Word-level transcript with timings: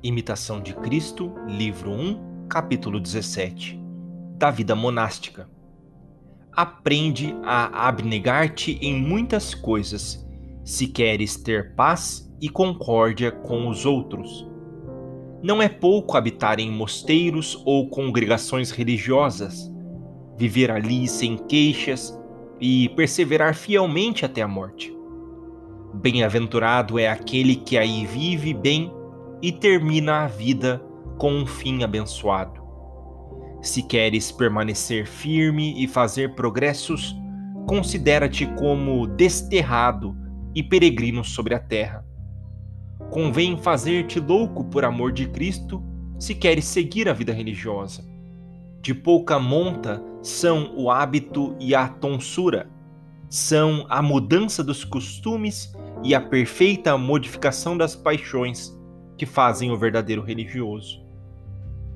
Imitação 0.00 0.60
de 0.60 0.74
Cristo, 0.74 1.34
livro 1.48 1.90
1, 1.90 2.46
capítulo 2.48 3.00
17 3.00 3.80
Da 4.36 4.48
vida 4.48 4.76
monástica. 4.76 5.50
Aprende 6.52 7.34
a 7.42 7.88
abnegar-te 7.88 8.78
em 8.80 8.94
muitas 8.94 9.54
coisas, 9.54 10.24
se 10.62 10.86
queres 10.86 11.36
ter 11.36 11.74
paz 11.74 12.32
e 12.40 12.48
concórdia 12.48 13.32
com 13.32 13.66
os 13.66 13.84
outros. 13.84 14.46
Não 15.42 15.60
é 15.60 15.68
pouco 15.68 16.16
habitar 16.16 16.60
em 16.60 16.70
mosteiros 16.70 17.60
ou 17.66 17.90
congregações 17.90 18.70
religiosas, 18.70 19.68
viver 20.36 20.70
ali 20.70 21.08
sem 21.08 21.36
queixas 21.36 22.16
e 22.60 22.88
perseverar 22.90 23.52
fielmente 23.52 24.24
até 24.24 24.42
a 24.42 24.48
morte. 24.48 24.96
Bem-aventurado 25.92 27.00
é 27.00 27.08
aquele 27.08 27.56
que 27.56 27.76
aí 27.76 28.06
vive 28.06 28.54
bem 28.54 28.92
e 29.42 29.52
termina 29.52 30.24
a 30.24 30.26
vida 30.26 30.82
com 31.18 31.32
um 31.32 31.46
fim 31.46 31.82
abençoado. 31.82 32.60
Se 33.60 33.82
queres 33.82 34.30
permanecer 34.30 35.06
firme 35.06 35.82
e 35.82 35.88
fazer 35.88 36.34
progressos, 36.34 37.16
considera-te 37.66 38.46
como 38.54 39.06
desterrado 39.06 40.16
e 40.54 40.62
peregrino 40.62 41.24
sobre 41.24 41.54
a 41.54 41.58
terra. 41.58 42.04
Convém 43.10 43.56
fazer-te 43.56 44.20
louco 44.20 44.64
por 44.64 44.84
amor 44.84 45.12
de 45.12 45.26
Cristo 45.28 45.82
se 46.18 46.34
queres 46.34 46.64
seguir 46.64 47.08
a 47.08 47.12
vida 47.12 47.32
religiosa. 47.32 48.04
De 48.80 48.94
pouca 48.94 49.38
monta 49.38 50.02
são 50.22 50.72
o 50.76 50.90
hábito 50.90 51.54
e 51.58 51.74
a 51.74 51.88
tonsura, 51.88 52.70
são 53.28 53.86
a 53.88 54.00
mudança 54.00 54.62
dos 54.62 54.84
costumes 54.84 55.72
e 56.02 56.14
a 56.14 56.20
perfeita 56.20 56.96
modificação 56.96 57.76
das 57.76 57.96
paixões 57.96 58.77
que 59.18 59.26
fazem 59.26 59.72
o 59.72 59.76
verdadeiro 59.76 60.22
religioso. 60.22 61.02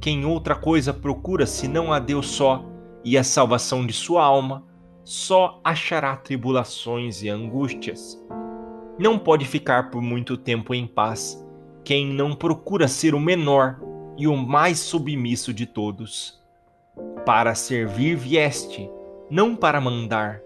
Quem 0.00 0.26
outra 0.26 0.56
coisa 0.56 0.92
procura 0.92 1.46
senão 1.46 1.92
a 1.92 2.00
Deus 2.00 2.26
só 2.28 2.64
e 3.04 3.16
a 3.16 3.22
salvação 3.22 3.86
de 3.86 3.92
sua 3.92 4.24
alma, 4.24 4.64
só 5.04 5.60
achará 5.64 6.16
tribulações 6.16 7.22
e 7.22 7.28
angústias. 7.28 8.20
Não 8.98 9.18
pode 9.18 9.44
ficar 9.44 9.90
por 9.90 10.02
muito 10.02 10.36
tempo 10.36 10.74
em 10.74 10.86
paz 10.86 11.42
quem 11.84 12.06
não 12.06 12.34
procura 12.34 12.86
ser 12.86 13.14
o 13.14 13.20
menor 13.20 13.80
e 14.16 14.26
o 14.26 14.36
mais 14.36 14.78
submisso 14.78 15.52
de 15.52 15.66
todos. 15.66 16.40
Para 17.24 17.54
servir 17.54 18.16
vieste, 18.16 18.88
não 19.30 19.56
para 19.56 19.80
mandar. 19.80 20.40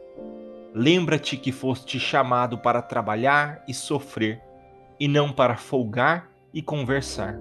Lembra-te 0.74 1.36
que 1.36 1.52
foste 1.52 1.98
chamado 1.98 2.58
para 2.58 2.80
trabalhar 2.80 3.62
e 3.66 3.74
sofrer, 3.74 4.40
e 4.98 5.08
não 5.08 5.32
para 5.32 5.56
folgar 5.56 6.30
e 6.56 6.62
conversar. 6.62 7.38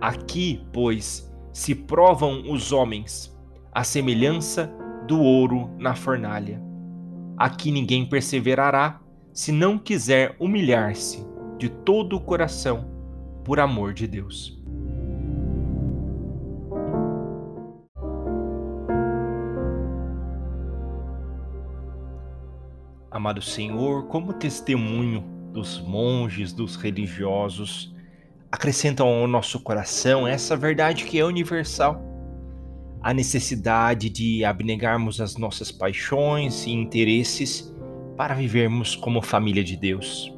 Aqui, 0.00 0.66
pois, 0.72 1.30
se 1.52 1.74
provam 1.74 2.50
os 2.50 2.72
homens, 2.72 3.38
a 3.70 3.84
semelhança 3.84 4.72
do 5.06 5.20
ouro 5.20 5.70
na 5.78 5.94
fornalha. 5.94 6.58
Aqui 7.36 7.70
ninguém 7.70 8.08
perseverará 8.08 9.02
se 9.34 9.52
não 9.52 9.78
quiser 9.78 10.34
humilhar-se 10.40 11.26
de 11.58 11.68
todo 11.68 12.16
o 12.16 12.20
coração 12.20 12.90
por 13.44 13.60
amor 13.60 13.92
de 13.92 14.06
Deus. 14.06 14.58
Amado 23.10 23.42
Senhor, 23.42 24.06
como 24.06 24.32
testemunho 24.32 25.22
dos 25.52 25.78
monges, 25.80 26.54
dos 26.54 26.76
religiosos, 26.76 27.94
acrescentam 28.56 29.06
ao 29.06 29.28
nosso 29.28 29.60
coração 29.60 30.26
essa 30.26 30.56
verdade 30.56 31.04
que 31.04 31.18
é 31.18 31.24
universal. 31.24 32.02
A 33.02 33.12
necessidade 33.12 34.08
de 34.08 34.46
abnegarmos 34.46 35.20
as 35.20 35.36
nossas 35.36 35.70
paixões 35.70 36.66
e 36.66 36.70
interesses 36.70 37.72
para 38.16 38.34
vivermos 38.34 38.96
como 38.96 39.20
família 39.20 39.62
de 39.62 39.76
Deus. 39.76 40.32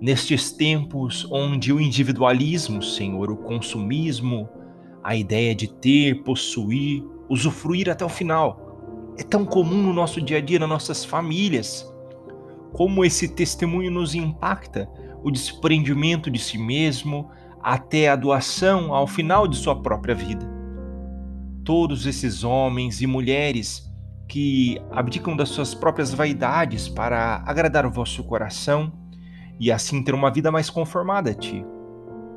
Nestes 0.00 0.50
tempos 0.50 1.24
onde 1.30 1.72
o 1.72 1.80
individualismo, 1.80 2.82
Senhor, 2.82 3.30
o 3.30 3.36
consumismo, 3.36 4.48
a 5.02 5.14
ideia 5.14 5.54
de 5.54 5.68
ter, 5.68 6.24
possuir, 6.24 7.04
usufruir 7.28 7.88
até 7.88 8.04
o 8.04 8.08
final, 8.08 9.14
é 9.16 9.22
tão 9.22 9.44
comum 9.44 9.80
no 9.80 9.92
nosso 9.92 10.20
dia 10.20 10.38
a 10.38 10.40
dia, 10.40 10.58
nas 10.58 10.68
nossas 10.68 11.04
famílias. 11.04 11.88
Como 12.72 13.04
esse 13.04 13.28
testemunho 13.28 13.90
nos 13.90 14.16
impacta 14.16 14.90
o 15.22 15.30
desprendimento 15.30 16.30
de 16.30 16.38
si 16.38 16.58
mesmo 16.58 17.30
até 17.62 18.08
a 18.08 18.16
doação 18.16 18.94
ao 18.94 19.06
final 19.06 19.46
de 19.46 19.56
sua 19.56 19.80
própria 19.80 20.14
vida. 20.14 20.48
Todos 21.64 22.06
esses 22.06 22.42
homens 22.42 23.00
e 23.00 23.06
mulheres 23.06 23.90
que 24.26 24.80
abdicam 24.90 25.36
das 25.36 25.48
suas 25.48 25.74
próprias 25.74 26.14
vaidades 26.14 26.88
para 26.88 27.42
agradar 27.46 27.84
o 27.84 27.90
vosso 27.90 28.24
coração 28.24 28.92
e 29.58 29.70
assim 29.70 30.02
ter 30.02 30.14
uma 30.14 30.30
vida 30.30 30.50
mais 30.50 30.70
conformada 30.70 31.30
a 31.30 31.34
ti. 31.34 31.64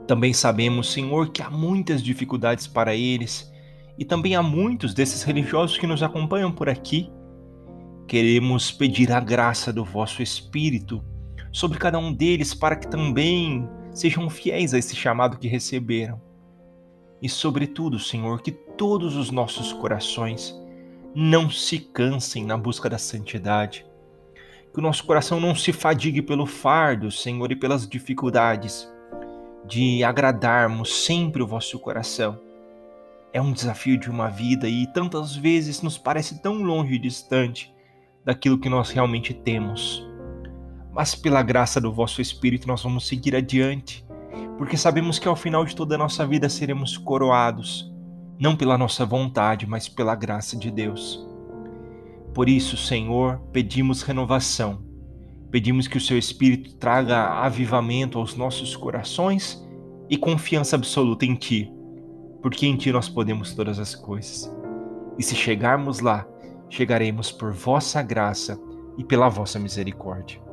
Também 0.08 0.34
sabemos, 0.34 0.92
Senhor, 0.92 1.30
que 1.30 1.42
há 1.42 1.50
muitas 1.50 2.04
dificuldades 2.04 2.68
para 2.68 2.94
eles 2.94 3.50
e 3.98 4.04
também 4.04 4.36
há 4.36 4.44
muitos 4.44 4.94
desses 4.94 5.24
religiosos 5.24 5.78
que 5.78 5.88
nos 5.88 6.04
acompanham 6.04 6.52
por 6.52 6.68
aqui. 6.68 7.10
Queremos 8.08 8.72
pedir 8.72 9.12
a 9.12 9.20
graça 9.20 9.72
do 9.72 9.86
vosso 9.86 10.22
Espírito 10.22 11.02
sobre 11.54 11.78
cada 11.78 12.00
um 12.00 12.12
deles 12.12 12.54
para 12.56 12.76
que 12.76 12.88
também 12.88 13.70
sejam 13.94 14.28
fiéis 14.28 14.74
a 14.74 14.80
esse 14.80 14.96
chamado 14.96 15.38
que 15.38 15.48
receberam. 15.48 16.20
E, 17.22 17.30
sobretudo, 17.30 18.00
Senhor, 18.00 18.42
que 18.42 18.52
todos 18.52 19.16
os 19.16 19.30
nossos 19.30 19.72
corações 19.72 20.60
não 21.16 21.50
se 21.50 21.78
cansem 21.78 22.44
na 22.44 22.58
busca 22.58 22.90
da 22.90 22.98
santidade. 22.98 23.86
Que 24.74 24.80
o 24.80 24.82
nosso 24.82 25.06
coração 25.06 25.40
não 25.40 25.56
se 25.56 25.72
fadigue 25.72 26.24
pelo 26.24 26.48
fardo, 26.48 27.12
Senhor, 27.12 27.52
e 27.52 27.56
pelas 27.56 27.88
dificuldades 27.88 28.92
de 29.66 30.04
agradarmos 30.04 31.06
sempre 31.06 31.44
o 31.44 31.48
vosso 31.48 31.78
coração. 31.80 32.42
É 33.32 33.40
um 33.40 33.54
desafio 33.54 33.98
de 33.98 34.10
uma 34.10 34.28
vida 34.28 34.68
e 34.68 34.92
tantas 34.92 35.36
vezes 35.36 35.82
nos 35.82 35.98
parece 35.98 36.42
tão 36.42 36.64
longe 36.64 36.96
e 36.96 37.00
distante 37.00 37.72
daquilo 38.26 38.60
que 38.60 38.70
nós 38.70 38.90
realmente 38.90 39.34
temos 39.34 40.04
mas 40.94 41.16
pela 41.16 41.42
graça 41.42 41.82
do 41.82 41.92
vosso 41.92 42.22
Espírito 42.22 42.68
nós 42.68 42.84
vamos 42.84 43.08
seguir 43.08 43.36
adiante, 43.36 44.06
porque 44.58 44.78
sabemos 44.78 45.18
que 45.18 45.28
ao 45.28 45.36
final 45.36 45.66
de 45.66 45.76
toda 45.76 45.96
a 45.96 45.98
nossa 45.98 46.26
vida 46.26 46.48
seremos 46.48 46.98
coroados, 46.98 47.92
não 48.40 48.56
pela 48.56 48.78
nossa 48.78 49.06
vontade, 49.06 49.66
mas 49.66 49.90
pela 49.90 50.16
graça 50.16 50.56
de 50.56 50.70
Deus. 50.70 51.28
Por 52.34 52.48
isso, 52.48 52.78
Senhor, 52.78 53.40
pedimos 53.52 54.04
renovação, 54.04 54.84
pedimos 55.52 55.88
que 55.88 55.98
o 55.98 56.02
Seu 56.02 56.18
Espírito 56.18 56.76
traga 56.76 57.44
avivamento 57.44 58.20
aos 58.20 58.36
nossos 58.36 58.76
corações 58.76 59.64
e 60.10 60.18
confiança 60.18 60.76
absoluta 60.76 61.26
em 61.26 61.36
Ti, 61.36 61.72
porque 62.42 62.68
em 62.68 62.76
Ti 62.76 62.92
nós 62.92 63.10
podemos 63.10 63.54
todas 63.54 63.80
as 63.80 63.96
coisas. 63.96 64.52
E 65.18 65.24
se 65.24 65.36
chegarmos 65.36 66.00
lá, 66.00 66.28
chegaremos 66.70 67.32
por 67.32 67.52
vossa 67.52 68.02
graça 68.02 68.60
e 68.98 69.04
pela 69.04 69.30
vossa 69.30 69.60
misericórdia. 69.60 70.53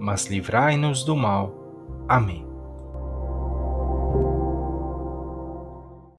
mas 0.00 0.26
livrai-nos 0.26 1.04
do 1.04 1.14
mal. 1.14 1.54
Amém. 2.08 2.49